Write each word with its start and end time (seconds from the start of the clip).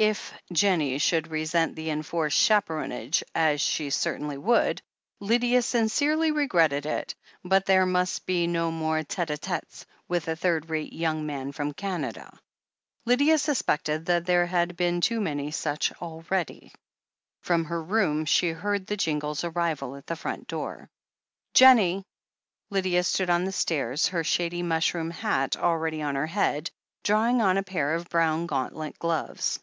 If 0.00 0.32
Jennie 0.52 0.98
should 0.98 1.26
resent 1.26 1.74
the 1.74 1.90
enforced 1.90 2.38
chaperonage, 2.38 3.24
as 3.34 3.60
she 3.60 3.90
certainly 3.90 4.38
would, 4.38 4.80
Lydia 5.18 5.60
sincerely 5.60 6.30
regretted 6.30 6.86
it— 6.86 7.16
^but 7.44 7.66
388 7.66 7.66
THE 7.66 7.66
HEEL 7.66 7.66
OF 7.66 7.66
ACHILLES 7.66 7.66
there 7.66 8.00
must 8.00 8.26
be 8.26 8.46
no 8.46 8.70
more 8.80 9.02
tite 9.02 9.26
d 9.26 9.36
tetes 9.38 9.86
with 10.06 10.38
third 10.40 10.70
rate 10.70 10.92
young 10.92 11.26
men 11.26 11.50
from 11.50 11.72
Canada. 11.74 12.38
Lydia 13.06 13.38
suspected 13.38 14.06
that 14.06 14.24
there 14.24 14.46
had 14.46 14.76
been 14.76 15.00
too 15.00 15.20
many 15.20 15.50
such 15.50 15.90
already. 16.00 16.72
From 17.42 17.64
her 17.64 17.82
room 17.82 18.24
she 18.24 18.50
heard 18.50 18.86
the 18.86 18.96
jingle's 18.96 19.42
arrival 19.42 19.96
at 19.96 20.06
the 20.06 20.14
front 20.14 20.46
door. 20.46 20.88
"Jennie!" 21.54 22.04
Lydia 22.70 23.02
stood 23.02 23.30
on 23.30 23.42
the 23.46 23.50
stairs, 23.50 24.06
her 24.06 24.22
shady 24.22 24.62
mushroom 24.62 25.10
hat 25.10 25.56
already 25.56 26.02
on 26.02 26.14
her 26.14 26.28
head, 26.28 26.70
drawing 27.02 27.42
on 27.42 27.56
a 27.58 27.64
pair 27.64 27.96
of 27.96 28.08
brown 28.08 28.46
gaunt 28.46 28.76
let 28.76 28.96
gloves. 29.00 29.58